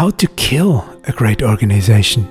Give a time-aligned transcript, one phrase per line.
[0.00, 2.26] How to Kill a Great Organization.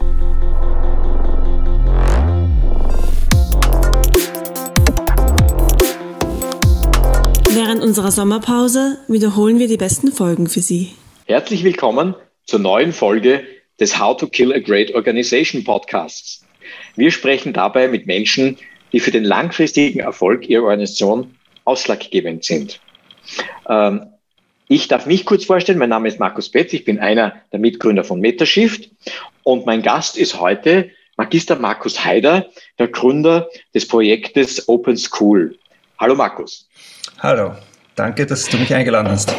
[7.54, 10.94] Während unserer Sommerpause wiederholen wir die besten Folgen für Sie.
[11.28, 13.44] Herzlich willkommen zur neuen Folge
[13.80, 16.44] des How to Kill a Great Organization Podcasts.
[16.96, 18.58] Wir sprechen dabei mit Menschen,
[18.94, 22.80] die für den langfristigen Erfolg ihrer Organisation ausschlaggebend sind.
[23.70, 24.08] Ähm,
[24.70, 25.80] ich darf mich kurz vorstellen.
[25.80, 26.74] Mein Name ist Markus Betz.
[26.74, 28.90] Ich bin einer der Mitgründer von Metashift.
[29.44, 32.46] Und mein Gast ist heute Magister Markus Haider,
[32.78, 35.58] der Gründer des Projektes Open School.
[35.98, 36.70] Hallo Markus.
[37.18, 37.56] Hallo.
[37.96, 39.34] Danke, dass du mich eingeladen hast.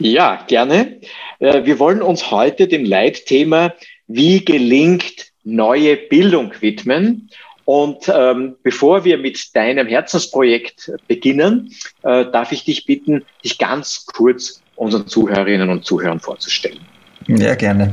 [0.00, 1.00] Ja, gerne.
[1.38, 3.72] Äh, wir wollen uns heute dem Leitthema
[4.08, 7.30] Wie gelingt neue Bildung widmen.
[7.66, 11.72] Und ähm, bevor wir mit deinem Herzensprojekt beginnen,
[12.04, 16.78] äh, darf ich dich bitten, dich ganz kurz unseren Zuhörerinnen und Zuhörern vorzustellen.
[17.26, 17.92] Ja, gerne.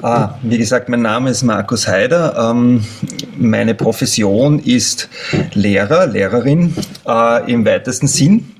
[0.00, 2.50] Ah, wie gesagt, mein Name ist Markus Heider.
[2.52, 2.82] Ähm,
[3.36, 5.10] meine Profession ist
[5.52, 6.74] Lehrer, Lehrerin
[7.06, 8.56] äh, im weitesten Sinn.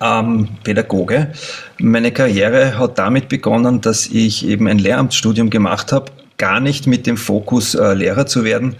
[0.00, 1.32] Ähm, Pädagoge.
[1.78, 7.08] Meine Karriere hat damit begonnen, dass ich eben ein Lehramtsstudium gemacht habe, gar nicht mit
[7.08, 8.76] dem Fokus äh, Lehrer zu werden,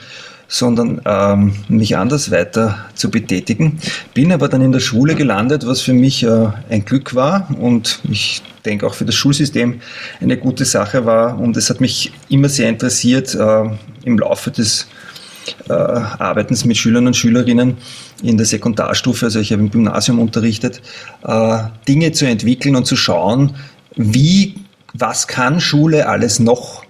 [0.48, 3.78] sondern ähm, mich anders weiter zu betätigen.
[4.14, 8.00] Bin aber dann in der Schule gelandet, was für mich äh, ein Glück war und
[8.10, 9.80] ich denke auch für das Schulsystem
[10.20, 11.38] eine gute Sache war.
[11.38, 13.64] Und es hat mich immer sehr interessiert äh,
[14.04, 14.88] im Laufe des
[15.68, 17.76] äh, Arbeitens mit Schülern und Schülerinnen
[18.22, 20.82] in der Sekundarstufe, also ich habe im Gymnasium unterrichtet,
[21.24, 23.54] äh, Dinge zu entwickeln und zu schauen,
[23.96, 24.56] wie,
[24.92, 26.84] was kann Schule alles noch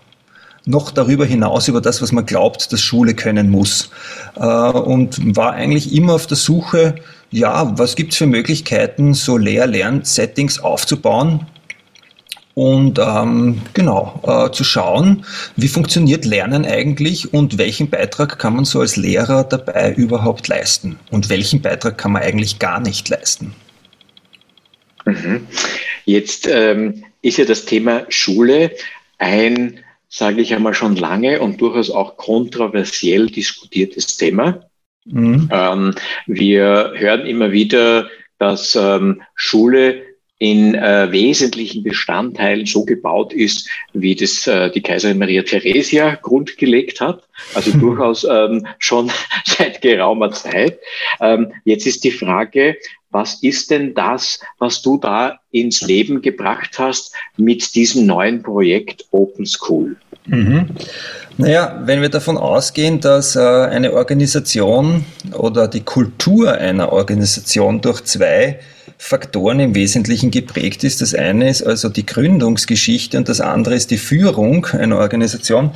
[0.69, 3.91] noch darüber hinaus über das, was man glaubt, dass Schule können muss.
[4.36, 6.97] Äh, und war eigentlich immer auf der Suche,
[7.30, 11.47] ja, was gibt es für Möglichkeiten, so Lehr-Lern-Settings aufzubauen,
[12.58, 18.64] und ähm, genau äh, zu schauen, wie funktioniert Lernen eigentlich und welchen Beitrag kann man
[18.64, 23.54] so als Lehrer dabei überhaupt leisten und welchen Beitrag kann man eigentlich gar nicht leisten.
[25.04, 25.47] Mhm.
[26.04, 28.72] Jetzt ähm, ist ja das Thema Schule
[29.19, 34.69] ein sage ich einmal, schon lange und durchaus auch kontroversiell diskutiertes Thema.
[35.04, 35.48] Mhm.
[35.52, 35.94] Ähm,
[36.26, 38.08] wir hören immer wieder,
[38.38, 40.02] dass ähm, Schule
[40.38, 47.00] in äh, wesentlichen Bestandteilen so gebaut ist, wie das äh, die Kaiserin Maria Theresia grundgelegt
[47.00, 47.28] hat.
[47.54, 49.10] Also durchaus ähm, schon
[49.44, 50.78] seit geraumer Zeit.
[51.20, 52.76] Ähm, jetzt ist die Frage,
[53.10, 59.06] was ist denn das, was du da ins Leben gebracht hast mit diesem neuen Projekt
[59.10, 59.96] Open School?
[60.26, 60.66] Mhm.
[61.38, 68.04] Naja, wenn wir davon ausgehen, dass äh, eine Organisation oder die Kultur einer Organisation durch
[68.04, 68.58] zwei
[69.00, 71.00] Faktoren im Wesentlichen geprägt ist.
[71.00, 75.70] Das eine ist also die Gründungsgeschichte und das andere ist die Führung einer Organisation.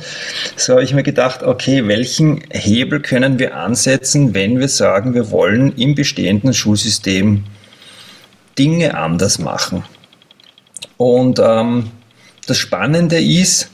[0.57, 5.31] So habe ich mir gedacht, okay, welchen Hebel können wir ansetzen, wenn wir sagen, wir
[5.31, 7.45] wollen im bestehenden Schulsystem
[8.59, 9.83] Dinge anders machen?
[10.97, 11.91] Und ähm,
[12.45, 13.69] das Spannende ist,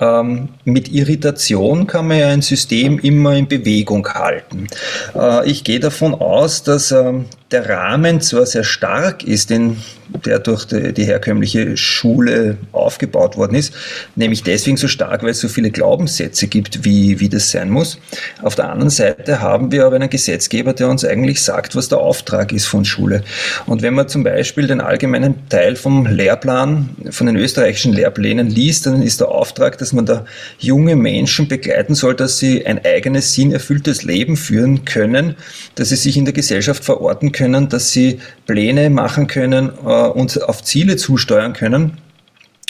[0.00, 4.66] ähm, mit Irritation kann man ja ein System immer in Bewegung halten.
[5.14, 9.76] Äh, ich gehe davon aus, dass ähm, der Rahmen zwar sehr stark ist, den,
[10.24, 13.72] der durch die, die, herkömmliche Schule aufgebaut worden ist,
[14.16, 17.98] nämlich deswegen so stark, weil es so viele Glaubenssätze gibt, wie, wie das sein muss.
[18.42, 21.98] Auf der anderen Seite haben wir aber einen Gesetzgeber, der uns eigentlich sagt, was der
[21.98, 23.22] Auftrag ist von Schule.
[23.66, 28.86] Und wenn man zum Beispiel den allgemeinen Teil vom Lehrplan, von den österreichischen Lehrplänen liest,
[28.86, 30.24] dann ist der Auftrag, dass man da
[30.58, 35.36] junge Menschen begleiten soll, dass sie ein eigenes, sinnerfülltes Leben führen können,
[35.74, 40.42] dass sie sich in der Gesellschaft verorten können, dass sie Pläne machen können äh, und
[40.42, 41.98] auf Ziele zusteuern können.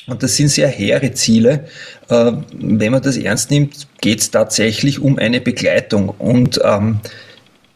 [0.07, 1.67] Und das sind sehr hehre Ziele.
[2.09, 6.11] Äh, wenn man das ernst nimmt, geht es tatsächlich um eine Begleitung.
[6.11, 7.01] Und ähm,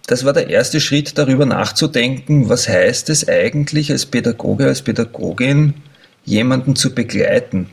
[0.06, 5.74] das war der erste Schritt, darüber nachzudenken, was heißt es eigentlich als Pädagoge, als Pädagogin,
[6.24, 7.70] jemanden zu begleiten.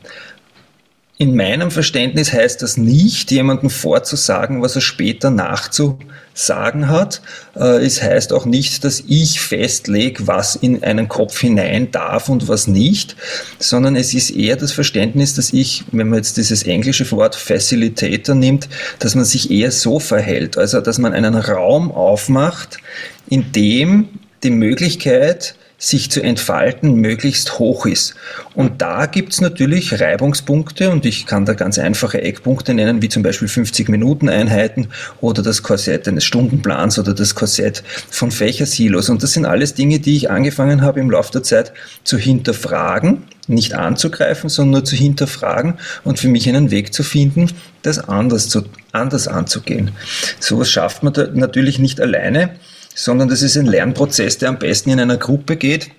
[1.19, 7.21] In meinem Verständnis heißt das nicht, jemandem vorzusagen, was er später nachzusagen hat.
[7.55, 12.47] Äh, es heißt auch nicht, dass ich festlege, was in einen Kopf hinein darf und
[12.47, 13.15] was nicht,
[13.57, 18.35] sondern es ist eher das Verständnis, dass ich, wenn man jetzt dieses englische Wort Facilitator
[18.35, 18.69] nimmt,
[18.99, 22.77] dass man sich eher so verhält, also dass man einen Raum aufmacht,
[23.27, 24.09] in dem
[24.43, 28.15] die Möglichkeit sich zu entfalten, möglichst hoch ist.
[28.55, 33.21] Und da gibt's natürlich Reibungspunkte und ich kann da ganz einfache Eckpunkte nennen, wie zum
[33.21, 34.87] Beispiel 50 Minuten Einheiten
[35.21, 39.09] oder das Korsett eines Stundenplans oder das Korsett von Fächersilos.
[39.09, 43.23] Und das sind alles Dinge, die ich angefangen habe im Laufe der Zeit zu hinterfragen,
[43.47, 47.51] nicht anzugreifen, sondern nur zu hinterfragen und für mich einen Weg zu finden,
[47.83, 48.63] das anders, zu,
[48.93, 49.91] anders anzugehen.
[50.39, 52.49] Sowas schafft man natürlich nicht alleine
[52.97, 55.91] sondern das ist ein Lernprozess, der am besten in einer Gruppe geht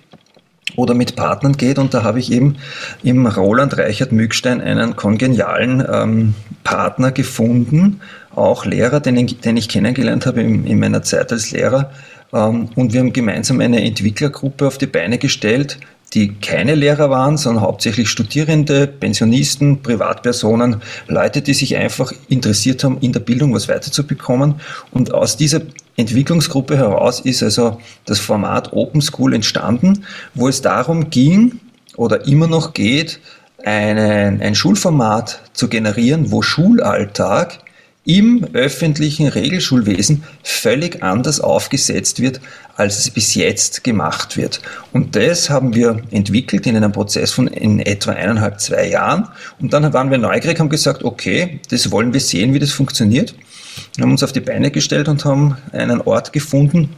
[0.75, 1.79] oder mit Partnern geht.
[1.79, 2.57] Und da habe ich eben
[3.03, 6.35] im Roland Reichert Mückstein einen kongenialen ähm,
[6.65, 8.01] Partner gefunden,
[8.35, 11.89] auch Lehrer, den, den ich kennengelernt habe in, in, meiner Zeit als Lehrer.
[12.33, 15.79] Ähm, und wir haben gemeinsam eine Entwicklergruppe auf die Beine gestellt,
[16.13, 22.97] die keine Lehrer waren, sondern hauptsächlich Studierende, Pensionisten, Privatpersonen, Leute, die sich einfach interessiert haben,
[22.99, 24.55] in der Bildung was weiterzubekommen.
[24.91, 25.61] Und aus dieser
[25.99, 31.59] Entwicklungsgruppe heraus ist also das Format Open School entstanden, wo es darum ging
[31.95, 33.19] oder immer noch geht,
[33.63, 37.59] einen, ein Schulformat zu generieren, wo Schulalltag
[38.05, 42.39] im öffentlichen Regelschulwesen völlig anders aufgesetzt wird,
[42.75, 44.61] als es bis jetzt gemacht wird.
[44.93, 49.27] Und das haben wir entwickelt in einem Prozess von in etwa eineinhalb, zwei Jahren.
[49.59, 53.35] Und dann waren wir neugierig, haben gesagt, okay, das wollen wir sehen, wie das funktioniert.
[53.95, 56.89] Wir haben uns auf die Beine gestellt und haben einen Ort gefunden,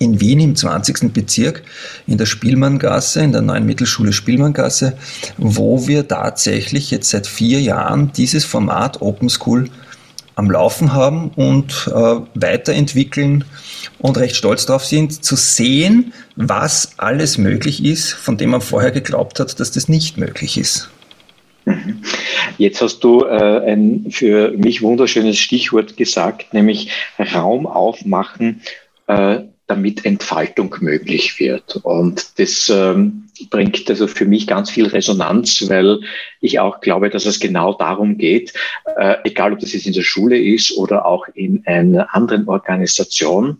[0.00, 1.12] in Wien im 20.
[1.12, 1.62] Bezirk
[2.06, 4.98] in der Spielmanngasse, in der neuen Mittelschule Spielmanngasse,
[5.36, 9.70] wo wir tatsächlich jetzt seit vier Jahren dieses Format Open School
[10.34, 13.44] am Laufen haben und äh, weiterentwickeln
[13.98, 18.90] und recht stolz darauf sind, zu sehen, was alles möglich ist, von dem man vorher
[18.90, 20.90] geglaubt hat, dass das nicht möglich ist.
[22.58, 28.62] Jetzt hast du äh, ein für mich wunderschönes Stichwort gesagt, nämlich Raum aufmachen,
[29.08, 31.76] äh, damit Entfaltung möglich wird.
[31.82, 36.00] Und das ähm, bringt also für mich ganz viel Resonanz, weil
[36.40, 38.54] ich auch glaube, dass es genau darum geht,
[38.96, 43.58] äh, egal ob das jetzt in der Schule ist oder auch in einer anderen Organisation,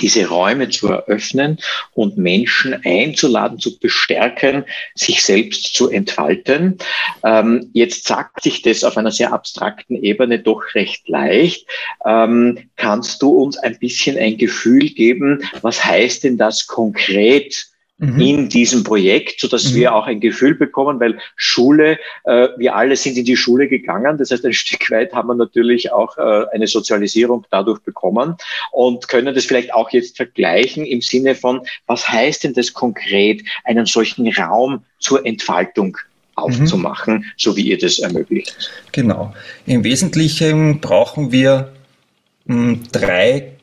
[0.00, 1.58] diese Räume zu eröffnen
[1.92, 4.64] und Menschen einzuladen, zu bestärken,
[4.94, 6.78] sich selbst zu entfalten.
[7.22, 11.66] Ähm, jetzt sagt sich das auf einer sehr abstrakten Ebene doch recht leicht.
[12.04, 17.73] Ähm, kannst du uns ein bisschen ein Gefühl geben, was heißt denn das konkret?
[17.98, 18.20] Mhm.
[18.20, 19.74] in diesem Projekt, so dass mhm.
[19.76, 24.18] wir auch ein Gefühl bekommen, weil Schule, äh, wir alle sind in die Schule gegangen.
[24.18, 28.36] Das heißt, ein Stück weit haben wir natürlich auch äh, eine Sozialisierung dadurch bekommen
[28.72, 33.42] und können das vielleicht auch jetzt vergleichen im Sinne von, was heißt denn das konkret,
[33.64, 35.96] einen solchen Raum zur Entfaltung
[36.36, 37.24] aufzumachen, mhm.
[37.36, 38.70] so wie ihr das ermöglicht.
[38.92, 39.32] Genau.
[39.66, 41.72] Im Wesentlichen brauchen wir
[42.46, 43.53] mh, hm, drei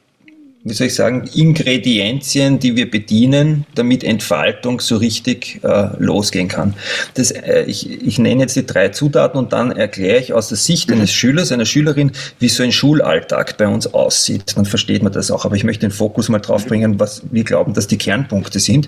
[0.64, 6.76] wie soll ich sagen, Ingredienzien, die wir bedienen, damit Entfaltung so richtig äh, losgehen kann.
[7.16, 10.58] Das, äh, ich, ich nenne jetzt die drei Zutaten und dann erkläre ich aus der
[10.58, 10.98] Sicht mhm.
[10.98, 14.56] eines Schülers, einer Schülerin, wie so ein Schulalltag bei uns aussieht.
[14.56, 15.46] Dann versteht man das auch.
[15.46, 18.88] Aber ich möchte den Fokus mal drauf bringen, was wir glauben, dass die Kernpunkte sind.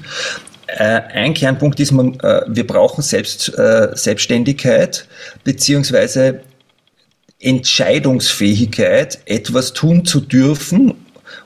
[0.68, 5.08] Äh, ein Kernpunkt ist, man, äh, wir brauchen Selbst, äh, Selbstständigkeit
[5.44, 6.42] beziehungsweise
[7.40, 11.03] Entscheidungsfähigkeit, etwas tun zu dürfen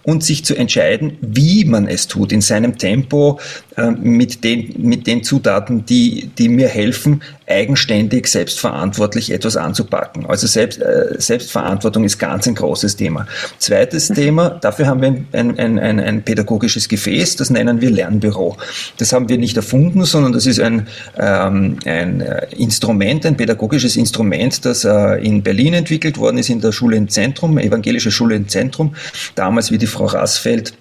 [0.08, 3.42] und sich zu entscheiden, wie man es tut, in seinem Tempo,
[3.78, 10.26] äh, mit, den, mit den Zutaten, die, die mir helfen, eigenständig, selbstverantwortlich etwas anzupacken.
[10.26, 13.28] Also Selbst, äh, Selbstverantwortung ist ganz ein großes Thema.
[13.60, 18.58] Zweites Thema, dafür haben wir ein, ein, ein, ein pädagogisches Gefäß, das nennen wir Lernbüro.
[18.98, 23.96] Das haben wir nicht erfunden, sondern das ist ein, ähm, ein äh, Instrument, ein pädagogisches
[23.96, 28.48] Instrument, das in Berlin entwickelt worden ist, in der Schule im Zentrum, evangelische Schule im
[28.48, 28.96] Zentrum,
[29.36, 30.74] damals wie die Frau Rassfeld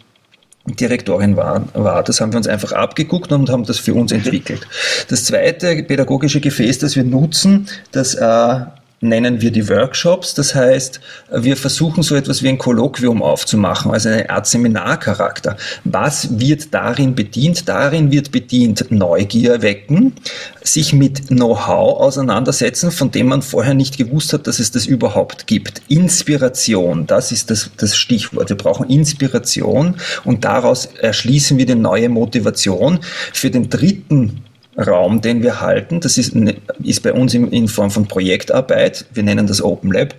[0.67, 2.03] Direktorin war, war.
[2.03, 4.67] Das haben wir uns einfach abgeguckt und haben das für uns entwickelt.
[5.09, 8.61] Das zweite pädagogische Gefäß, das wir nutzen, das äh,
[9.01, 10.35] nennen wir die Workshops.
[10.35, 11.01] Das heißt,
[11.33, 15.57] wir versuchen so etwas wie ein Kolloquium aufzumachen, also eine Art Seminarcharakter.
[15.85, 17.69] Was wird darin bedient?
[17.69, 20.15] Darin wird bedient Neugier wecken,
[20.63, 25.47] sich mit Know-how auseinandersetzen, von dem man vorher nicht gewusst hat, dass es das überhaupt
[25.47, 25.83] gibt.
[25.89, 28.49] Inspiration, das ist das, das Stichwort.
[28.49, 33.01] Wir brauchen Inspiration und daraus erschließen wir die neue Motivation.
[33.33, 34.43] Für den dritten
[34.79, 36.01] Raum, den wir halten.
[36.01, 36.35] Das ist,
[36.83, 39.07] ist bei uns in, in, Form von Projektarbeit.
[39.13, 40.15] Wir nennen das Open Lab.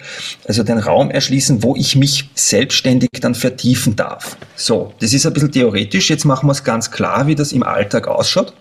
[0.47, 4.37] Also den Raum erschließen, wo ich mich selbstständig dann vertiefen darf.
[4.55, 6.09] So, das ist ein bisschen theoretisch.
[6.09, 8.53] Jetzt machen wir es ganz klar, wie das im Alltag ausschaut.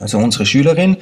[0.00, 0.96] Also unsere Schülerin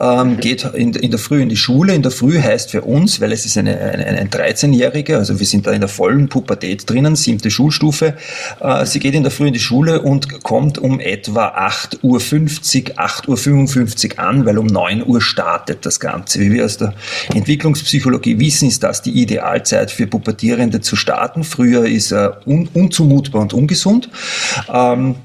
[0.00, 1.94] ähm, geht in, in, der Früh in die Schule.
[1.94, 5.46] In der Früh heißt für uns, weil es ist eine, eine, eine 13-Jährige, also wir
[5.46, 8.14] sind da in der vollen Pubertät drinnen, siebte Schulstufe.
[8.60, 12.18] Äh, sie geht in der Früh in die Schule und kommt um etwa 8.50 Uhr,
[12.98, 16.40] 8.55 Uhr an, weil um 9 Uhr startet das Ganze.
[16.40, 16.94] Wie wir aus der
[17.34, 21.44] Entwicklungspsychologie wissen, ist das die Idealzeit für Pubertierende zu starten.
[21.44, 24.08] Früher ist er un, unzumutbar und ungesund.
[24.72, 25.16] Ähm,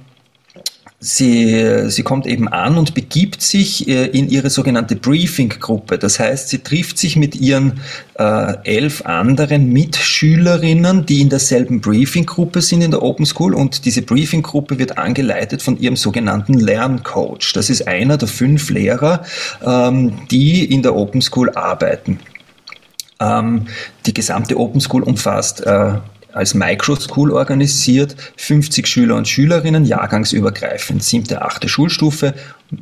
[1.06, 5.98] Sie, sie kommt eben an und begibt sich äh, in ihre sogenannte Briefing-Gruppe.
[5.98, 7.82] Das heißt, sie trifft sich mit ihren
[8.18, 14.02] äh, elf anderen Mitschülerinnen, die in derselben Briefing-Gruppe sind in der Open School und diese
[14.02, 17.52] Briefing-Gruppe wird angeleitet von ihrem sogenannten Lerncoach.
[17.54, 19.24] Das ist einer der fünf Lehrer,
[19.62, 22.20] ähm, die in der Open School arbeiten.
[23.20, 23.66] Ähm,
[24.06, 25.96] die gesamte Open School umfasst äh,
[26.34, 32.34] als Microschool organisiert, 50 Schüler und Schülerinnen, jahrgangsübergreifend, siebte, achte Schulstufe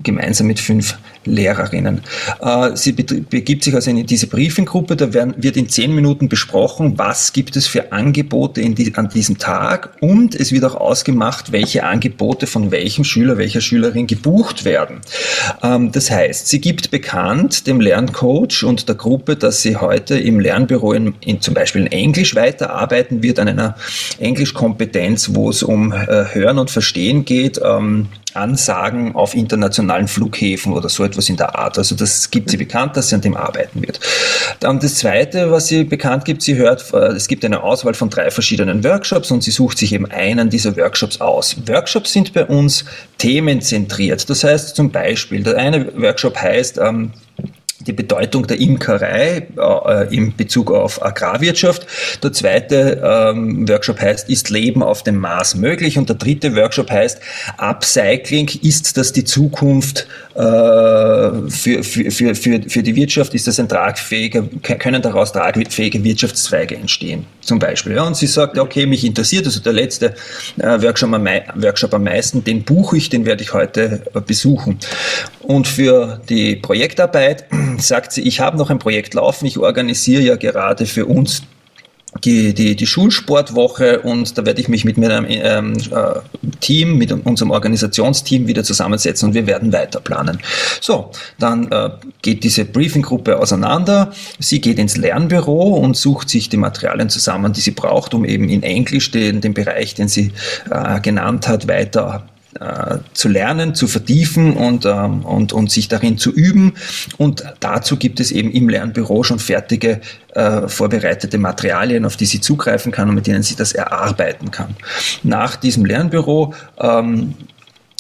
[0.04, 2.02] gemeinsam mit fünf Lehrerinnen.
[2.42, 6.98] Äh, sie begibt sich also in diese Briefinggruppe, da werden, wird in zehn Minuten besprochen,
[6.98, 11.84] was gibt es für Angebote die, an diesem Tag und es wird auch ausgemacht, welche
[11.84, 15.02] Angebote von welchem Schüler, welcher Schülerin gebucht werden.
[15.62, 20.40] Ähm, das heißt, sie gibt bekannt dem Lerncoach und der Gruppe, dass sie heute im
[20.40, 23.76] Lernbüro in, in zum Beispiel in Englisch weiterarbeiten wird, an einer
[24.20, 30.90] Englischkompetenz, wo es um äh, Hören und Verstehen geht, ähm, Ansagen auf internationalen Flughäfen oder
[30.90, 31.78] so etwas in der Art.
[31.78, 34.00] Also das gibt sie bekannt, dass sie an dem arbeiten wird.
[34.60, 38.10] Dann das Zweite, was sie bekannt gibt, sie hört, äh, es gibt eine Auswahl von
[38.10, 41.56] drei verschiedenen Workshops und sie sucht sich eben einen dieser Workshops aus.
[41.68, 42.86] Workshops sind bei uns
[43.18, 44.30] themenzentriert.
[44.30, 47.12] Das heißt zum Beispiel, der eine Workshop heißt, ähm,
[47.84, 51.86] die Bedeutung der Imkerei äh, in Bezug auf Agrarwirtschaft.
[52.24, 55.98] Der zweite ähm, Workshop heißt, ist Leben auf dem Mars möglich?
[55.98, 57.20] Und der dritte Workshop heißt,
[57.58, 63.34] Upcycling, ist das die Zukunft für, für, für, für, für die Wirtschaft?
[63.34, 64.44] Ist das ein tragfähiger,
[64.80, 67.26] können daraus tragfähige Wirtschaftszweige entstehen?
[67.42, 67.94] Zum Beispiel.
[67.94, 70.16] Ja, und sie sagt, okay, mich interessiert, also der letzte
[70.58, 74.80] äh, Workshop, am, Workshop am meisten, den buche ich, den werde ich heute äh, besuchen.
[75.42, 77.46] Und für die Projektarbeit
[77.78, 81.42] sagt sie, ich habe noch ein Projekt laufen, ich organisiere ja gerade für uns
[82.24, 86.20] die, die, die Schulsportwoche und da werde ich mich mit meinem ähm, äh,
[86.60, 90.40] Team, mit unserem Organisationsteam wieder zusammensetzen und wir werden weiter planen.
[90.82, 91.90] So, dann äh,
[92.22, 94.12] geht diese Briefinggruppe auseinander.
[94.40, 98.50] Sie geht ins Lernbüro und sucht sich die Materialien zusammen, die sie braucht, um eben
[98.50, 100.34] in Englisch den, den Bereich, den sie
[100.70, 102.26] äh, genannt hat, weiter
[102.60, 106.74] äh, zu lernen, zu vertiefen und, ähm, und, und sich darin zu üben.
[107.18, 110.02] Und dazu gibt es eben im Lernbüro schon fertige,
[110.34, 114.76] äh, vorbereitete Materialien, auf die sie zugreifen kann und mit denen sie das erarbeiten kann.
[115.24, 117.36] Nach diesem Lernbüro ähm,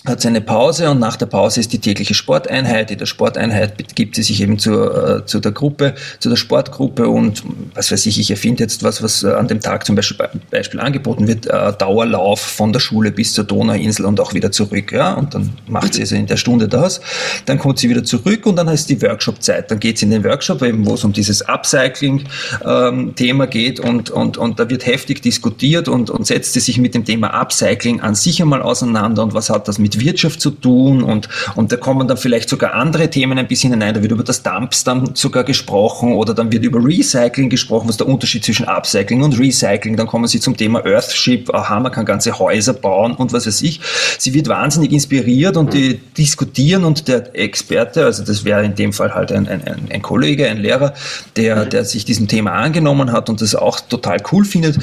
[0.05, 2.89] hat sie eine Pause und nach der Pause ist die tägliche Sporteinheit.
[2.89, 7.07] In der Sporteinheit begibt sie sich eben zur, äh, zu der Gruppe, zu der Sportgruppe
[7.07, 7.43] und
[7.75, 10.17] was weiß ich, ich erfinde jetzt was, was äh, an dem Tag zum Beispiel,
[10.49, 14.91] Beispiel angeboten wird, äh, Dauerlauf von der Schule bis zur Donauinsel und auch wieder zurück.
[14.91, 15.13] Ja?
[15.13, 16.99] Und dann macht sie also in der Stunde das.
[17.45, 19.69] Dann kommt sie wieder zurück und dann heißt die Workshop-Zeit.
[19.69, 24.09] Dann geht sie in den Workshop, eben, wo es um dieses Upcycling-Thema ähm, geht und,
[24.09, 28.01] und, und da wird heftig diskutiert und, und setzt sie sich mit dem Thema Upcycling
[28.01, 31.71] an sich einmal auseinander und was hat das mit mit Wirtschaft zu tun und, und
[31.71, 33.93] da kommen dann vielleicht sogar andere Themen ein bisschen hinein.
[33.93, 37.97] Da wird über das Dumps dann sogar gesprochen oder dann wird über Recycling gesprochen, was
[37.97, 39.97] der Unterschied zwischen Upcycling und Recycling.
[39.97, 41.53] Dann kommen sie zum Thema Earthship.
[41.53, 43.81] Aha, man kann ganze Häuser bauen und was weiß ich.
[44.17, 48.93] Sie wird wahnsinnig inspiriert und die diskutieren und der Experte, also das wäre in dem
[48.93, 50.93] Fall halt ein, ein, ein Kollege, ein Lehrer,
[51.35, 54.77] der, der sich diesem Thema angenommen hat und das auch total cool findet,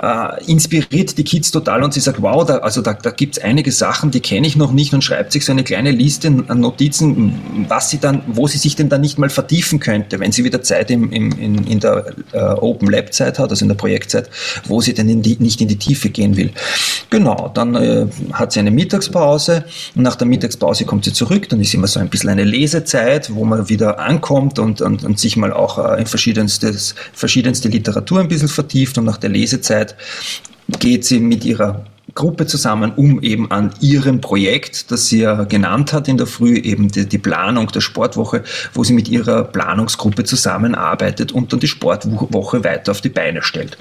[0.00, 3.42] äh, inspiriert die Kids total und sie sagt, wow, da, also da, da gibt es
[3.42, 6.44] einige Sachen, die kenne ich ich noch nicht und schreibt sich so eine kleine Liste
[6.48, 10.32] an Notizen, was sie dann, wo sie sich denn dann nicht mal vertiefen könnte, wenn
[10.32, 13.68] sie wieder Zeit im, im, in, in der äh, Open Lab Zeit hat, also in
[13.68, 14.28] der Projektzeit,
[14.66, 16.50] wo sie denn in die, nicht in die Tiefe gehen will.
[17.08, 19.64] Genau, dann äh, hat sie eine Mittagspause.
[19.94, 23.34] Und nach der Mittagspause kommt sie zurück, dann ist immer so ein bisschen eine Lesezeit,
[23.34, 28.20] wo man wieder ankommt und, und, und sich mal auch äh, in verschiedenstes, verschiedenste Literatur
[28.20, 28.98] ein bisschen vertieft.
[28.98, 29.94] Und nach der Lesezeit
[30.78, 35.92] geht sie mit ihrer Gruppe zusammen, um eben an ihrem Projekt, das sie ja genannt
[35.92, 38.42] hat in der Früh, eben die, die, Planung der Sportwoche,
[38.74, 43.76] wo sie mit ihrer Planungsgruppe zusammenarbeitet und dann die Sportwoche weiter auf die Beine stellt.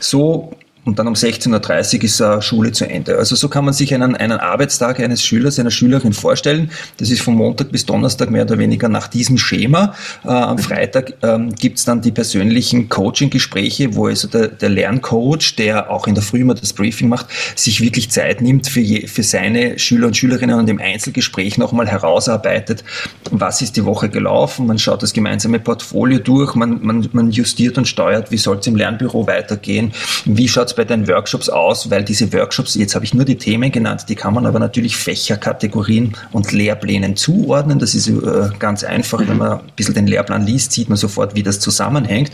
[0.00, 3.16] So und dann um 16.30 Uhr ist äh, Schule zu Ende.
[3.16, 6.70] Also so kann man sich einen, einen Arbeitstag eines Schülers, einer Schülerin vorstellen.
[6.98, 9.94] Das ist von Montag bis Donnerstag mehr oder weniger nach diesem Schema.
[10.24, 15.90] Äh, am Freitag ähm, gibt's dann die persönlichen Coaching-Gespräche, wo also der, der Lerncoach, der
[15.90, 17.26] auch in der Früh immer das Briefing macht,
[17.56, 21.88] sich wirklich Zeit nimmt für, je, für seine Schüler und Schülerinnen und im Einzelgespräch nochmal
[21.88, 22.84] herausarbeitet,
[23.30, 24.66] was ist die Woche gelaufen.
[24.66, 28.66] Man schaut das gemeinsame Portfolio durch, man, man, man justiert und steuert, wie soll es
[28.66, 29.92] im Lernbüro weitergehen,
[30.26, 34.06] wie bei den Workshops aus, weil diese Workshops, jetzt habe ich nur die Themen genannt,
[34.08, 37.78] die kann man aber natürlich Fächerkategorien und Lehrplänen zuordnen.
[37.78, 41.34] Das ist äh, ganz einfach, wenn man ein bisschen den Lehrplan liest, sieht man sofort,
[41.34, 42.32] wie das zusammenhängt.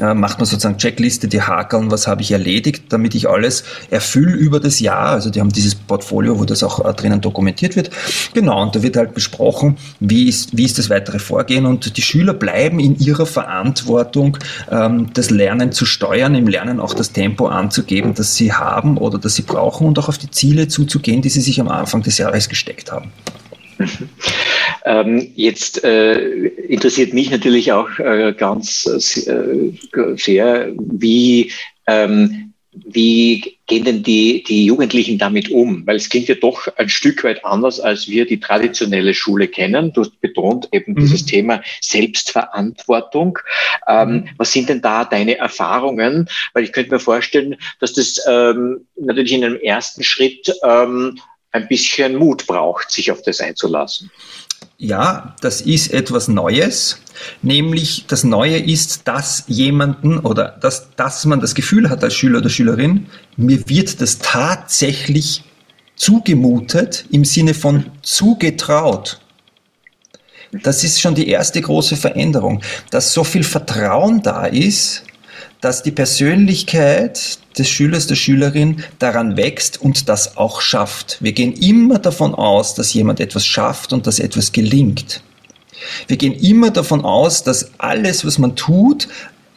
[0.00, 4.32] Äh, macht man sozusagen Checkliste, die hakeln, was habe ich erledigt, damit ich alles erfülle
[4.32, 5.08] über das Jahr.
[5.08, 7.90] Also die haben dieses Portfolio, wo das auch äh, drinnen dokumentiert wird.
[8.32, 12.02] Genau, und da wird halt besprochen, wie ist, wie ist das weitere Vorgehen und die
[12.02, 14.38] Schüler bleiben in ihrer Verantwortung,
[14.70, 18.96] ähm, das Lernen zu steuern, im Lernen auch das Tempo an anzugeben, das sie haben
[18.96, 22.02] oder das sie brauchen und auch auf die Ziele zuzugehen, die sie sich am Anfang
[22.02, 23.12] des Jahres gesteckt haben.
[24.86, 26.18] Ähm, jetzt äh,
[26.68, 31.50] interessiert mich natürlich auch äh, ganz äh, sehr, wie
[31.86, 35.86] ähm, wie gehen denn die, die Jugendlichen damit um?
[35.86, 39.92] Weil es klingt ja doch ein Stück weit anders, als wir die traditionelle Schule kennen.
[39.92, 40.96] Du hast betont eben mhm.
[40.96, 43.38] dieses Thema Selbstverantwortung.
[43.86, 44.28] Ähm, mhm.
[44.36, 46.28] was sind denn da deine Erfahrungen?
[46.52, 51.18] Weil ich könnte mir vorstellen, dass das ähm, natürlich in einem ersten Schritt ähm,
[51.52, 54.10] ein bisschen Mut braucht, sich auf das einzulassen.
[54.78, 56.98] Ja, das ist etwas Neues.
[57.42, 62.38] Nämlich das Neue ist, dass jemanden oder dass, dass man das Gefühl hat als Schüler
[62.38, 65.44] oder Schülerin, mir wird das tatsächlich
[65.94, 69.20] zugemutet im Sinne von zugetraut.
[70.62, 75.04] Das ist schon die erste große Veränderung, dass so viel Vertrauen da ist,
[75.64, 81.16] dass die Persönlichkeit des Schülers, der Schülerin daran wächst und das auch schafft.
[81.20, 85.22] Wir gehen immer davon aus, dass jemand etwas schafft und dass etwas gelingt.
[86.06, 89.08] Wir gehen immer davon aus, dass alles, was man tut,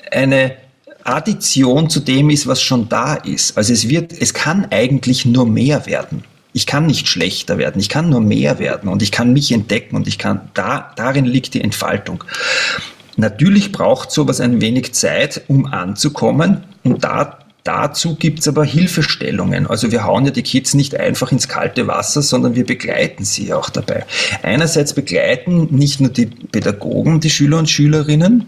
[0.09, 0.55] eine
[1.03, 3.57] Addition zu dem ist, was schon da ist.
[3.57, 6.23] Also es wird, es kann eigentlich nur mehr werden.
[6.53, 9.97] Ich kann nicht schlechter werden, ich kann nur mehr werden und ich kann mich entdecken
[9.97, 12.23] und ich kann, da, darin liegt die Entfaltung.
[13.17, 19.67] Natürlich braucht sowas ein wenig Zeit, um anzukommen und da Dazu gibt's aber Hilfestellungen.
[19.67, 23.51] Also wir hauen ja die Kids nicht einfach ins kalte Wasser, sondern wir begleiten sie
[23.51, 24.05] auch dabei.
[24.41, 28.45] Einerseits begleiten nicht nur die Pädagogen, die Schüler und Schülerinnen,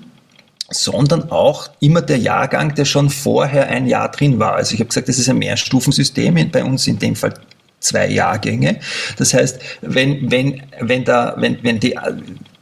[0.71, 4.55] sondern auch immer der Jahrgang, der schon vorher ein Jahr drin war.
[4.55, 7.33] Also ich habe gesagt, das ist ein Mehrstufensystem, bei uns in dem Fall
[7.81, 8.79] zwei Jahrgänge.
[9.17, 11.97] Das heißt, wenn, wenn, wenn, da, wenn, wenn die,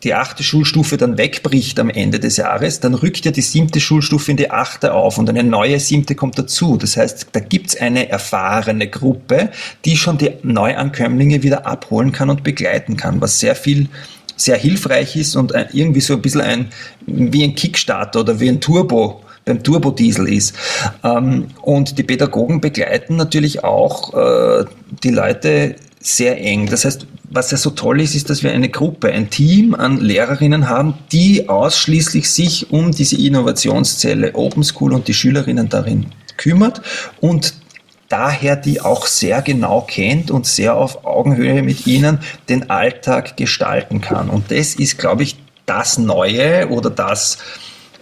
[0.04, 4.32] die achte Schulstufe dann wegbricht am Ende des Jahres, dann rückt ja die siebte Schulstufe
[4.32, 6.78] in die achte auf und eine neue siebte kommt dazu.
[6.78, 9.50] Das heißt, da gibt's eine erfahrene Gruppe,
[9.86, 13.90] die schon die Neuankömmlinge wieder abholen kann und begleiten kann, was sehr viel
[14.40, 16.68] sehr hilfreich ist und irgendwie so ein bisschen ein,
[17.08, 20.56] wie ein Kickstarter oder wie ein Turbo beim Turbodiesel ist.
[21.04, 24.66] Ähm, und die Pädagogen begleiten natürlich auch äh,
[25.04, 25.76] die Leute
[26.08, 26.68] sehr eng.
[26.68, 30.00] Das heißt, was ja so toll ist, ist, dass wir eine Gruppe, ein Team an
[30.00, 36.82] Lehrerinnen haben, die ausschließlich sich um diese Innovationszelle Open School und die Schülerinnen darin kümmert
[37.20, 37.56] und
[38.10, 44.00] daher die auch sehr genau kennt und sehr auf Augenhöhe mit ihnen den Alltag gestalten
[44.00, 44.30] kann.
[44.30, 47.40] Und das ist, glaube ich, das Neue oder das,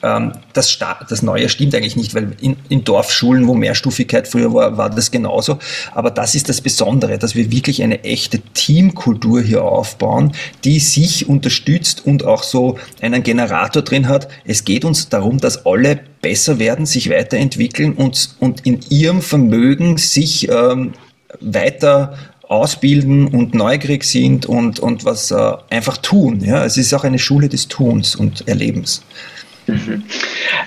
[0.02, 0.78] das,
[1.10, 5.10] das Neue stimmt eigentlich nicht, weil in, in, Dorfschulen, wo Mehrstufigkeit früher war, war das
[5.10, 5.58] genauso.
[5.94, 11.28] Aber das ist das Besondere, dass wir wirklich eine echte Teamkultur hier aufbauen, die sich
[11.28, 14.28] unterstützt und auch so einen Generator drin hat.
[14.46, 19.98] Es geht uns darum, dass alle besser werden, sich weiterentwickeln und, und in ihrem Vermögen
[19.98, 20.94] sich ähm,
[21.40, 26.42] weiter ausbilden und neugierig sind und, und was äh, einfach tun.
[26.44, 26.64] Ja?
[26.64, 29.02] Es ist auch eine Schule des Tuns und Erlebens.
[29.68, 30.04] Mhm.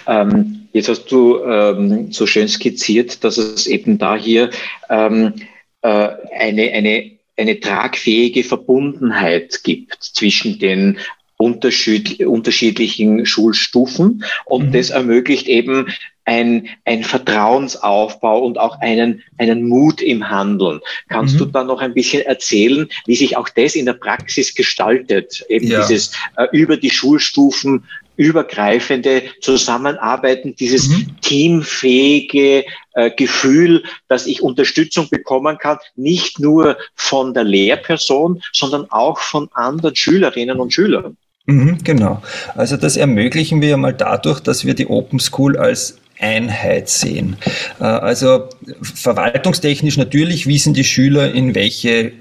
[0.07, 4.51] Ähm, jetzt hast du ähm, so schön skizziert, dass es eben da hier
[4.89, 5.35] ähm,
[5.83, 6.09] äh,
[6.39, 10.99] eine, eine, eine tragfähige Verbundenheit gibt zwischen den
[11.37, 14.73] unterschied unterschiedlichen Schulstufen und mhm.
[14.73, 15.87] das ermöglicht eben
[16.29, 20.81] ein, ein Vertrauensaufbau und auch einen, einen Mut im Handeln.
[21.09, 21.39] Kannst mhm.
[21.39, 25.47] du da noch ein bisschen erzählen, wie sich auch das in der Praxis gestaltet?
[25.49, 25.81] Eben ja.
[25.81, 27.85] dieses äh, über die Schulstufen
[28.19, 31.17] übergreifende Zusammenarbeiten, dieses mhm.
[31.23, 39.21] teamfähige äh, Gefühl, dass ich Unterstützung bekommen kann, nicht nur von der Lehrperson, sondern auch
[39.21, 41.17] von anderen Schülerinnen und Schülern.
[41.47, 42.21] Mhm, genau.
[42.57, 47.37] Also das ermöglichen wir mal dadurch, dass wir die Open School als Einheit sehen.
[47.79, 48.49] Äh, also
[48.83, 52.13] verwaltungstechnisch natürlich wissen die Schüler, in welche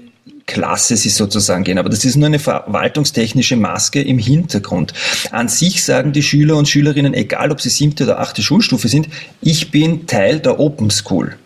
[0.48, 1.78] Klasse sie sozusagen gehen.
[1.78, 4.94] Aber das ist nur eine verwaltungstechnische Maske im Hintergrund.
[5.30, 9.08] An sich sagen die Schüler und Schülerinnen, egal ob sie siebte oder achte Schulstufe sind,
[9.42, 11.36] ich bin Teil der Open School.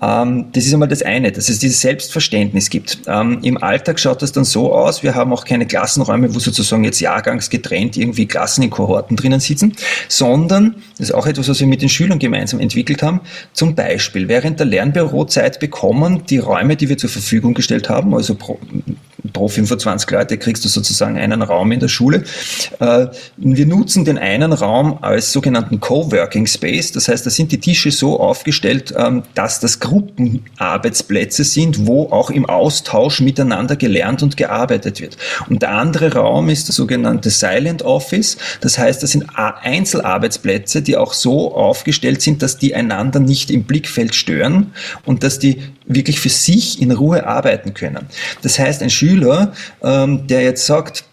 [0.00, 2.98] Ähm, das ist einmal das eine, dass es dieses Selbstverständnis gibt.
[3.06, 6.84] Ähm, Im Alltag schaut das dann so aus, wir haben auch keine Klassenräume, wo sozusagen
[6.84, 9.74] jetzt jahrgangsgetrennt irgendwie Klassen in Kohorten drinnen sitzen,
[10.08, 13.20] sondern, das ist auch etwas, was wir mit den Schülern gemeinsam entwickelt haben,
[13.52, 18.34] zum Beispiel während der Lernbürozeit bekommen die Räume, die wir zur Verfügung gestellt haben, also
[18.34, 18.58] pro,
[19.32, 22.24] pro 25 Leute kriegst du sozusagen einen Raum in der Schule.
[22.80, 27.58] Äh, wir nutzen den einen Raum als sogenannten Coworking Space, das heißt, da sind die
[27.58, 34.36] Tische so aufgestellt, ähm, dass das Gruppenarbeitsplätze sind, wo auch im Austausch miteinander gelernt und
[34.36, 35.16] gearbeitet wird.
[35.48, 38.36] Und der andere Raum ist der sogenannte Silent Office.
[38.60, 43.64] Das heißt, das sind Einzelarbeitsplätze, die auch so aufgestellt sind, dass die einander nicht im
[43.64, 44.72] Blickfeld stören
[45.04, 48.06] und dass die wirklich für sich in Ruhe arbeiten können.
[48.42, 51.04] Das heißt, ein Schüler, ähm, der jetzt sagt,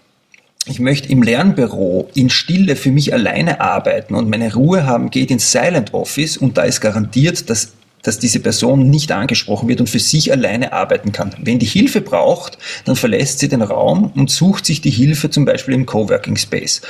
[0.65, 5.32] ich möchte im Lernbüro in Stille für mich alleine arbeiten und meine Ruhe haben, geht
[5.32, 9.89] ins Silent Office und da ist garantiert, dass dass diese Person nicht angesprochen wird und
[9.89, 11.35] für sich alleine arbeiten kann.
[11.41, 15.45] Wenn die Hilfe braucht, dann verlässt sie den Raum und sucht sich die Hilfe zum
[15.45, 16.81] Beispiel im Coworking Space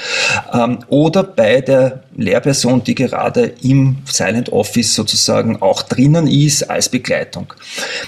[0.54, 6.90] ähm, oder bei der Lehrperson, die gerade im Silent Office sozusagen auch drinnen ist als
[6.90, 7.54] Begleitung.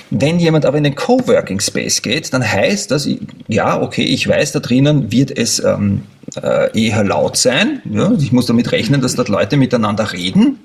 [0.09, 3.07] Wenn jemand aber in den Coworking Space geht, dann heißt das,
[3.47, 6.03] ja, okay, ich weiß, da drinnen wird es ähm,
[6.41, 7.81] äh, eher laut sein.
[7.91, 10.59] Ja, ich muss damit rechnen, dass dort Leute miteinander reden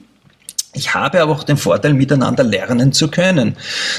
[0.77, 3.57] ich habe aber auch den Vorteil, miteinander lernen zu können.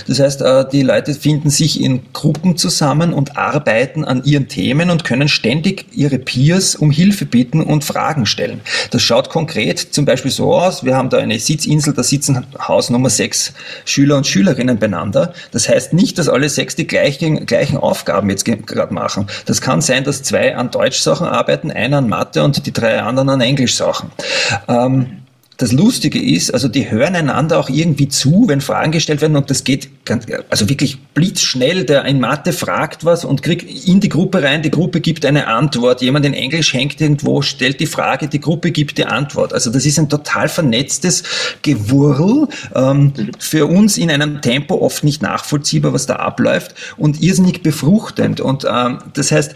[0.08, 4.90] Das heißt, äh, die Leute finden sich in Gruppen zusammen und arbeiten an ihren Themen
[4.92, 8.62] und können ständig ihre Peers um Hilfe bitten und Fragen stellen.
[8.92, 10.84] Das schaut konkret zum Beispiel so aus.
[10.84, 13.54] Wir haben da eine Sitzinsel, da sitzen Haus Nummer sechs
[13.86, 15.34] Schüler und Schülerinnen beieinander.
[15.52, 19.28] Das heißt nicht, dass alle sechs die gleichen, gleichen Aufgaben jetzt gerade machen.
[19.46, 23.30] Das kann sein, dass zwei an Deutsch-Sachen arbeiten, einer an Mathe und die drei anderen
[23.30, 24.12] an Englisch-Sachen.
[24.68, 25.24] Ähm,
[25.58, 29.50] das Lustige ist, also die hören einander auch irgendwie zu, wenn Fragen gestellt werden und
[29.50, 31.84] das geht ganz, also wirklich blitzschnell.
[31.84, 35.48] Der in Mathe fragt was und kriegt in die Gruppe rein, die Gruppe gibt eine
[35.48, 36.04] Antwort.
[36.04, 39.52] Jemand in Englisch hängt irgendwo, stellt die Frage, die Gruppe gibt die Antwort.
[39.52, 41.24] Also das ist ein total vernetztes
[41.64, 47.64] Gewurl, ähm, für uns in einem Tempo oft nicht nachvollziehbar, was da abläuft und irrsinnig
[47.64, 48.42] befruchtend.
[48.42, 49.56] Und ähm, das heißt,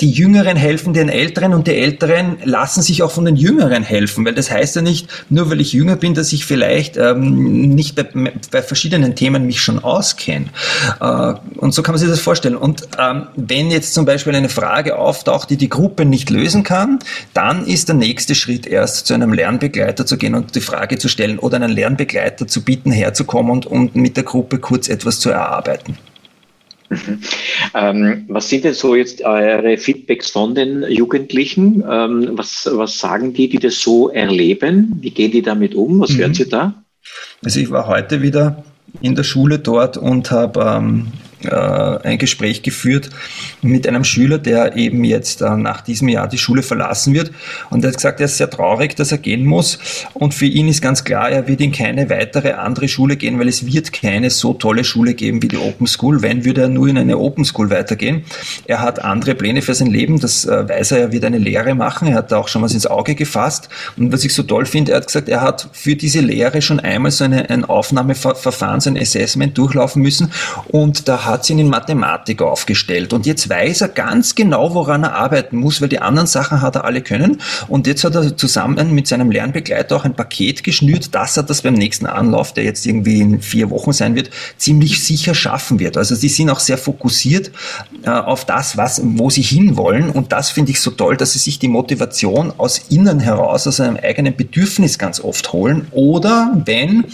[0.00, 4.24] die Jüngeren helfen den Älteren und die Älteren lassen sich auch von den Jüngeren helfen,
[4.24, 7.94] weil das heißt ja nicht, nur weil ich jünger bin, dass ich vielleicht ähm, nicht
[7.96, 8.06] bei,
[8.50, 10.46] bei, verschiedenen Themen mich schon auskenne.
[11.00, 12.56] Äh, und so kann man sich das vorstellen.
[12.56, 16.98] Und ähm, wenn jetzt zum Beispiel eine Frage auftaucht, die die Gruppe nicht lösen kann,
[17.32, 21.08] dann ist der nächste Schritt erst zu einem Lernbegleiter zu gehen und die Frage zu
[21.08, 25.30] stellen oder einen Lernbegleiter zu bieten, herzukommen und, und mit der Gruppe kurz etwas zu
[25.30, 25.98] erarbeiten.
[26.94, 27.18] Mhm.
[27.74, 31.84] Ähm, was sind denn so jetzt eure Feedbacks von den Jugendlichen?
[31.88, 34.98] Ähm, was, was sagen die, die das so erleben?
[35.00, 36.00] Wie gehen die damit um?
[36.00, 36.18] Was mhm.
[36.18, 36.84] hören Sie da?
[37.42, 38.64] Also ich war heute wieder
[39.00, 43.10] in der Schule dort und habe ähm, äh, ein Gespräch geführt
[43.62, 47.30] mit einem Schüler, der eben jetzt äh, nach diesem Jahr die Schule verlassen wird.
[47.70, 49.78] Und er hat gesagt, er ist sehr traurig, dass er gehen muss.
[50.14, 53.48] Und für ihn ist ganz klar, er wird in keine weitere andere Schule gehen, weil
[53.48, 56.22] es wird keine so tolle Schule geben wie die Open School.
[56.22, 58.24] Wenn, würde er nur in eine Open School weitergehen.
[58.66, 61.74] Er hat andere Pläne für sein Leben, das äh, weiß er, er wird eine Lehre
[61.74, 62.08] machen.
[62.08, 63.68] Er hat da auch schon was ins Auge gefasst.
[63.96, 66.80] Und was ich so toll finde, er hat gesagt, er hat für diese Lehre schon
[66.80, 70.32] einmal so eine, ein Aufnahmeverfahren, so ein Assessment durchlaufen müssen.
[70.68, 73.12] Und da hat hat ihn in Mathematik aufgestellt.
[73.12, 76.76] Und jetzt weiß er ganz genau, woran er arbeiten muss, weil die anderen Sachen hat
[76.76, 77.40] er alle können.
[77.68, 81.62] Und jetzt hat er zusammen mit seinem Lernbegleiter auch ein Paket geschnürt, dass er das
[81.62, 85.96] beim nächsten Anlauf, der jetzt irgendwie in vier Wochen sein wird, ziemlich sicher schaffen wird.
[85.96, 87.50] Also sie sind auch sehr fokussiert
[88.04, 90.10] äh, auf das, was, wo sie hinwollen.
[90.10, 93.80] Und das finde ich so toll, dass sie sich die Motivation aus innen heraus, aus
[93.80, 95.88] einem eigenen Bedürfnis ganz oft holen.
[95.90, 97.04] Oder wenn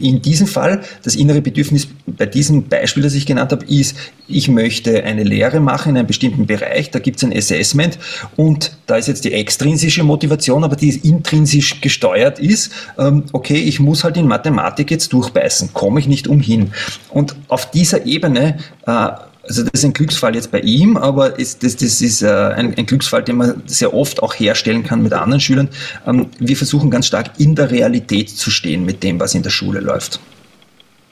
[0.00, 4.48] in diesem Fall das innere Bedürfnis bei diesem Beispiel, das ich genannt habe, ist, ich
[4.48, 7.98] möchte eine Lehre machen in einem bestimmten Bereich, da gibt es ein Assessment
[8.36, 13.80] und da ist jetzt die extrinsische Motivation, aber die intrinsisch gesteuert ist, ähm, okay, ich
[13.80, 16.72] muss halt in Mathematik jetzt durchbeißen, komme ich nicht umhin.
[17.10, 19.10] Und auf dieser Ebene äh,
[19.46, 22.74] also das ist ein Glücksfall jetzt bei ihm, aber ist, das, das ist äh, ein,
[22.76, 25.68] ein, Glücksfall, den man sehr oft auch herstellen kann mit anderen Schülern.
[26.06, 29.50] Ähm, wir versuchen ganz stark in der Realität zu stehen mit dem, was in der
[29.50, 30.20] Schule läuft.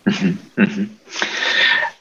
[0.05, 0.91] Mhm, mhm.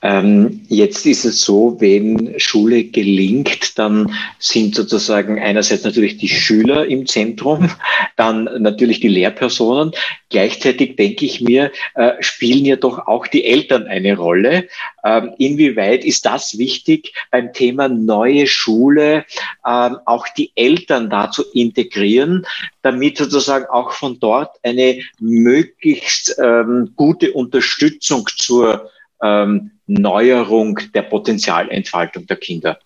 [0.03, 6.87] Ähm, jetzt ist es so, wenn Schule gelingt, dann sind sozusagen einerseits natürlich die Schüler
[6.87, 7.69] im Zentrum,
[8.15, 9.91] dann natürlich die Lehrpersonen.
[10.29, 14.67] Gleichzeitig denke ich mir, äh, spielen ja doch auch die Eltern eine Rolle.
[15.03, 19.25] Ähm, inwieweit ist das wichtig beim Thema neue Schule,
[19.67, 22.47] ähm, auch die Eltern da zu integrieren,
[22.81, 28.89] damit sozusagen auch von dort eine möglichst ähm, gute Unterstützung zur
[29.21, 32.79] ähm, Neuerung der Potenzialentfaltung der Kinder?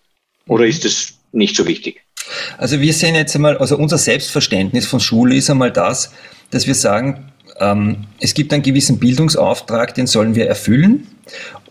[0.46, 0.70] Oder mhm.
[0.70, 2.02] ist das nicht so wichtig?
[2.58, 6.12] Also wir sehen jetzt einmal, also unser Selbstverständnis von Schule ist einmal das,
[6.50, 11.06] dass wir sagen, ähm, es gibt einen gewissen Bildungsauftrag, den sollen wir erfüllen.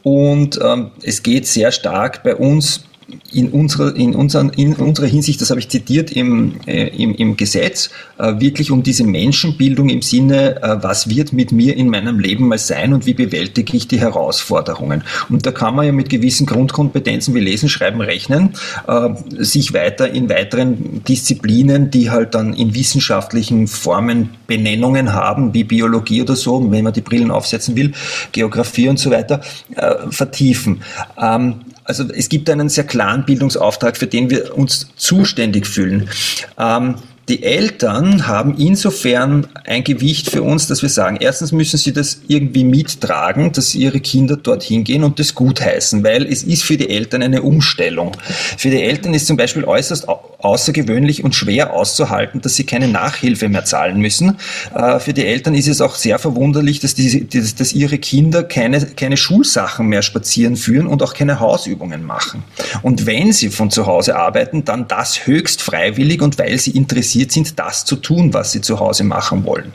[0.04, 2.85] Und ähm, es geht sehr stark bei uns
[3.32, 7.38] in unserer, in, unseren, in unserer Hinsicht, das habe ich zitiert im, äh, im, im
[7.38, 12.20] Gesetz, äh, wirklich um diese Menschenbildung im Sinne, äh, was wird mit mir in meinem
[12.20, 15.04] Leben mal sein und wie bewältige ich die Herausforderungen.
[15.30, 18.54] Und da kann man ja mit gewissen Grundkompetenzen wie Lesen, Schreiben, Rechnen
[18.88, 25.64] äh, sich weiter in weiteren Disziplinen, die halt dann in wissenschaftlichen Formen Benennungen haben, wie
[25.64, 27.92] Biologie oder so, wenn man die Brillen aufsetzen will,
[28.32, 29.42] Geografie und so weiter,
[29.76, 30.82] äh, vertiefen.
[31.22, 36.10] Ähm, also es gibt einen sehr klaren Bildungsauftrag, für den wir uns zuständig fühlen.
[36.58, 36.96] Ähm,
[37.28, 42.22] die Eltern haben insofern ein Gewicht für uns, dass wir sagen, erstens müssen sie das
[42.28, 46.90] irgendwie mittragen, dass ihre Kinder dorthin gehen und das gutheißen, weil es ist für die
[46.90, 48.16] Eltern eine Umstellung.
[48.58, 50.08] Für die Eltern ist zum Beispiel äußerst
[50.46, 54.38] außergewöhnlich und schwer auszuhalten, dass sie keine Nachhilfe mehr zahlen müssen.
[54.74, 58.86] Äh, für die Eltern ist es auch sehr verwunderlich, dass, die, dass ihre Kinder keine,
[58.86, 62.44] keine Schulsachen mehr spazieren führen und auch keine Hausübungen machen.
[62.84, 67.32] Und wenn sie von zu Hause arbeiten, dann das höchst freiwillig und weil sie interessiert
[67.32, 69.74] sind, das zu tun, was sie zu Hause machen wollen.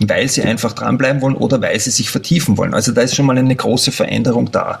[0.00, 2.74] Weil sie einfach dranbleiben wollen oder weil sie sich vertiefen wollen.
[2.74, 4.80] Also da ist schon mal eine große Veränderung da.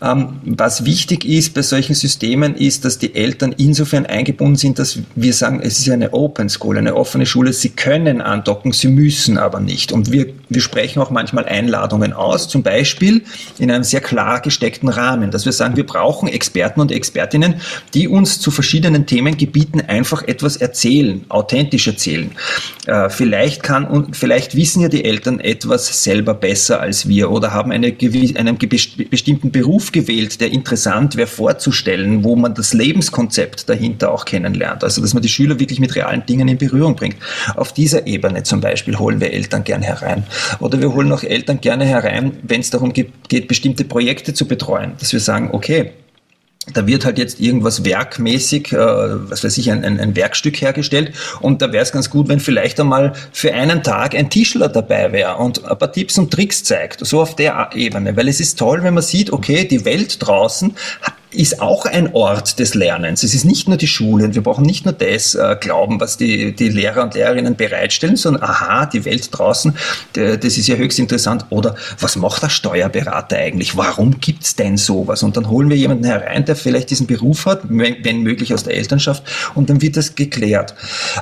[0.00, 4.98] Ähm, was wichtig ist bei solchen Systemen ist, dass die Eltern insofern eingebunden sind, dass
[5.14, 7.52] wir sagen, es ist eine Open School, eine offene Schule.
[7.52, 9.92] Sie können andocken, sie müssen aber nicht.
[9.92, 13.22] Und wir, wir sprechen auch manchmal Einladungen aus, zum Beispiel
[13.58, 17.60] in einem sehr klar gesteckten Rahmen, dass wir sagen, wir brauchen Experten und Expertinnen,
[17.94, 22.30] die uns zu verschiedenen Themengebieten einfach etwas erzählen, authentisch erzählen.
[22.86, 27.52] Äh, vielleicht kann und vielleicht wissen ja die Eltern etwas selber besser als wir oder
[27.52, 27.94] haben eine,
[28.34, 34.67] einen bestimmten Beruf gewählt, der interessant wäre vorzustellen, wo man das Lebenskonzept dahinter auch kennenlernt.
[34.68, 37.16] Also dass man die Schüler wirklich mit realen Dingen in Berührung bringt.
[37.56, 40.24] Auf dieser Ebene zum Beispiel holen wir Eltern gern herein.
[40.60, 44.46] Oder wir holen auch Eltern gerne herein, wenn es darum geht, geht, bestimmte Projekte zu
[44.46, 44.92] betreuen.
[44.98, 45.92] Dass wir sagen, okay,
[46.74, 51.12] da wird halt jetzt irgendwas werkmäßig, äh, was weiß ich, ein, ein, ein Werkstück hergestellt
[51.40, 55.12] und da wäre es ganz gut, wenn vielleicht einmal für einen Tag ein Tischler dabei
[55.12, 58.58] wäre und ein paar Tipps und Tricks zeigt, so auf der Ebene, weil es ist
[58.58, 60.74] toll, wenn man sieht, okay, die Welt draußen
[61.30, 63.22] ist auch ein Ort des Lernens.
[63.22, 66.16] Es ist nicht nur die Schule und wir brauchen nicht nur das äh, glauben, was
[66.16, 69.74] die, die Lehrer und Lehrerinnen bereitstellen, sondern aha, die Welt draußen,
[70.14, 71.44] das ist ja höchst interessant.
[71.50, 73.76] Oder was macht der Steuerberater eigentlich?
[73.76, 75.22] Warum gibt's denn sowas?
[75.22, 78.74] Und dann holen wir jemanden herein, der vielleicht diesen Beruf hat, wenn, möglich aus der
[78.74, 79.22] Elternschaft,
[79.54, 80.74] und dann wird das geklärt.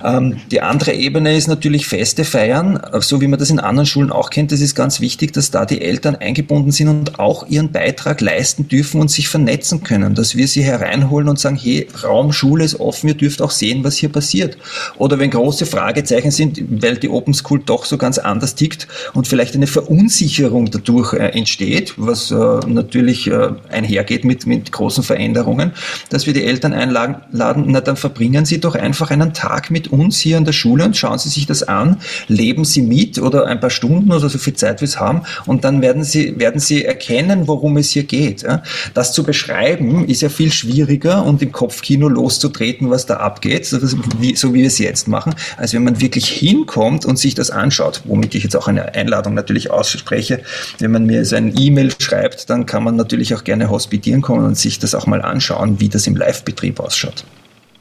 [0.04, 4.12] Ähm, die andere Ebene ist natürlich Feste feiern, so wie man das in anderen Schulen
[4.12, 4.52] auch kennt.
[4.52, 8.68] Das ist ganz wichtig, dass da die Eltern eingebunden sind und auch ihren Beitrag leisten
[8.68, 12.64] dürfen und sich vernetzen können können, dass wir sie hereinholen und sagen, hey, Raum, Schule
[12.64, 14.58] ist offen, ihr dürft auch sehen, was hier passiert.
[14.98, 19.26] Oder wenn große Fragezeichen sind, weil die Open School doch so ganz anders tickt und
[19.26, 22.34] vielleicht eine Verunsicherung dadurch äh, entsteht, was äh,
[22.66, 25.72] natürlich äh, einhergeht mit, mit großen Veränderungen,
[26.10, 30.18] dass wir die Eltern einladen, na dann verbringen Sie doch einfach einen Tag mit uns
[30.18, 33.60] hier an der Schule und schauen Sie sich das an, leben Sie mit oder ein
[33.60, 36.84] paar Stunden oder so viel Zeit, wie Sie haben und dann werden Sie, werden Sie
[36.84, 38.42] erkennen, worum es hier geht.
[38.42, 38.62] Ja?
[38.92, 43.66] Das zu beschreiben, schreiben ist ja viel schwieriger und im Kopfkino loszutreten, was da abgeht,
[43.66, 43.78] so
[44.18, 47.50] wie, so wie wir es jetzt machen, als wenn man wirklich hinkommt und sich das
[47.50, 50.42] anschaut, womit ich jetzt auch eine Einladung natürlich ausspreche.
[50.78, 54.44] Wenn man mir so ein E-Mail schreibt, dann kann man natürlich auch gerne hospitieren kommen
[54.44, 57.24] und sich das auch mal anschauen, wie das im Live-Betrieb ausschaut.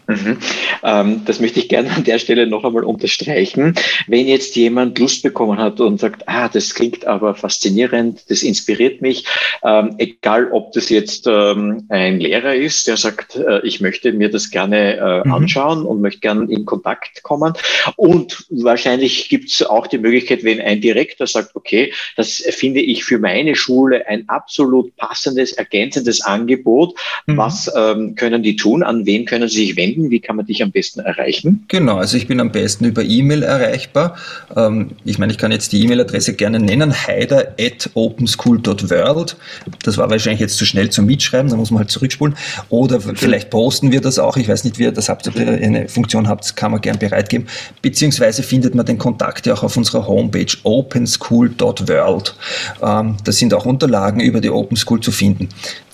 [0.08, 0.38] Mhm.
[0.84, 3.76] Ähm, das möchte ich gerne an der Stelle noch einmal unterstreichen.
[4.08, 9.02] Wenn jetzt jemand Lust bekommen hat und sagt, ah, das klingt aber faszinierend, das inspiriert
[9.02, 9.26] mich,
[9.64, 14.30] ähm, egal ob das jetzt ähm, ein Lehrer ist, der sagt, äh, ich möchte mir
[14.30, 15.34] das gerne äh, mhm.
[15.34, 17.54] anschauen und möchte gerne in Kontakt kommen.
[17.96, 23.04] Und wahrscheinlich gibt es auch die Möglichkeit, wenn ein Direktor sagt, okay, das finde ich
[23.04, 26.96] für meine Schule ein absolut passendes, ergänzendes Angebot.
[27.26, 27.38] Mhm.
[27.38, 28.84] Was können die tun?
[28.84, 29.95] An wen können sie sich wenden?
[29.96, 30.12] Melden?
[30.12, 31.66] Wie kann man dich am besten erreichen?
[31.68, 34.16] Genau, also ich bin am besten über E-Mail erreichbar.
[34.56, 39.38] Ähm, ich meine, ich kann jetzt die E-Mail-Adresse gerne nennen, heider at openschool.world.
[39.84, 42.36] Das war wahrscheinlich jetzt zu schnell zum Mitschreiben, da muss man halt zurückspulen.
[42.70, 45.48] Oder vielleicht posten wir das auch, ich weiß nicht, wie ihr das habt, ob ihr
[45.48, 47.48] eine Funktion habt, kann man gern bereitgeben.
[47.82, 52.36] Beziehungsweise findet man den Kontakt ja auch auf unserer Homepage openschool.world.
[52.82, 55.50] Ähm, da sind auch Unterlagen über die Open School zu finden.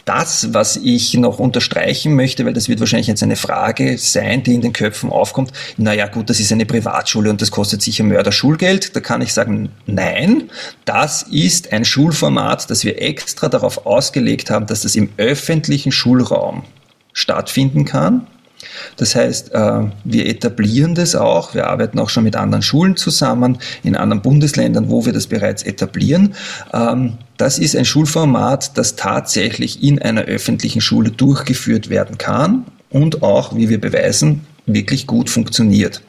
[0.05, 4.53] Das, was ich noch unterstreichen möchte, weil das wird wahrscheinlich jetzt eine Frage sein, die
[4.53, 8.31] in den Köpfen aufkommt, naja gut, das ist eine Privatschule und das kostet sicher Mörder
[8.31, 8.95] Schulgeld.
[8.95, 10.49] Da kann ich sagen, nein,
[10.85, 16.63] das ist ein Schulformat, das wir extra darauf ausgelegt haben, dass das im öffentlichen Schulraum
[17.13, 18.27] stattfinden kann.
[18.97, 21.53] Das heißt, äh, wir etablieren das auch.
[21.53, 25.63] Wir arbeiten auch schon mit anderen Schulen zusammen, in anderen Bundesländern, wo wir das bereits
[25.63, 26.35] etablieren.
[26.73, 33.23] Ähm, das ist ein Schulformat, das tatsächlich in einer öffentlichen Schule durchgeführt werden kann und
[33.23, 36.01] auch, wie wir beweisen, wirklich gut funktioniert.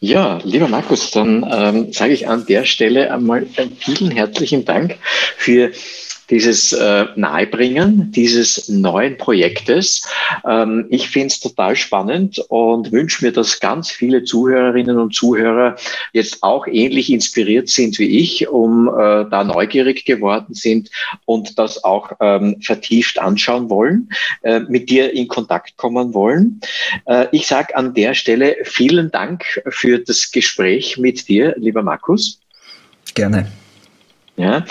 [0.00, 3.46] Ja, lieber Markus, dann ähm, sage ich an der Stelle einmal
[3.78, 4.96] vielen herzlichen Dank
[5.36, 5.72] für
[6.30, 10.02] dieses äh, Nahebringen dieses neuen Projektes.
[10.46, 15.76] Ähm, ich finde es total spannend und wünsche mir, dass ganz viele Zuhörerinnen und Zuhörer
[16.12, 20.90] jetzt auch ähnlich inspiriert sind wie ich, um äh, da neugierig geworden sind
[21.24, 24.08] und das auch ähm, vertieft anschauen wollen,
[24.42, 26.60] äh, mit dir in Kontakt kommen wollen.
[27.06, 32.40] Äh, ich sage an der Stelle vielen Dank für das Gespräch mit dir, lieber Markus.
[33.14, 33.46] Gerne.
[34.36, 34.66] Ja.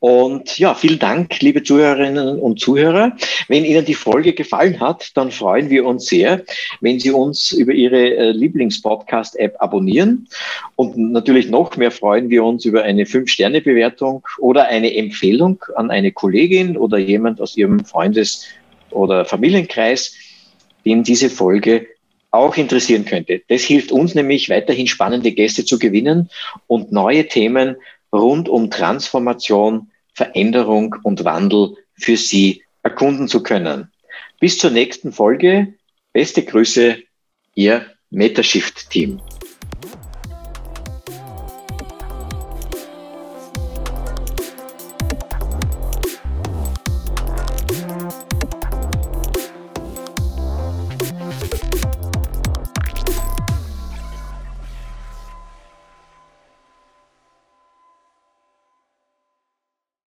[0.00, 3.12] Und ja, vielen Dank, liebe Zuhörerinnen und Zuhörer.
[3.46, 6.42] Wenn Ihnen die Folge gefallen hat, dann freuen wir uns sehr,
[6.80, 10.28] wenn Sie uns über Ihre äh, Lieblingspodcast-App abonnieren.
[10.76, 16.12] Und natürlich noch mehr freuen wir uns über eine Fünf-Sterne-Bewertung oder eine Empfehlung an eine
[16.12, 18.46] Kollegin oder jemand aus Ihrem Freundes-
[18.90, 20.14] oder Familienkreis,
[20.86, 21.86] den diese Folge
[22.32, 23.42] auch interessieren könnte.
[23.48, 26.30] Das hilft uns nämlich weiterhin spannende Gäste zu gewinnen
[26.66, 27.76] und neue Themen
[28.12, 33.90] rund um Transformation, Veränderung und Wandel für Sie erkunden zu können.
[34.40, 35.74] Bis zur nächsten Folge.
[36.12, 36.98] Beste Grüße,
[37.54, 39.20] Ihr Metashift-Team.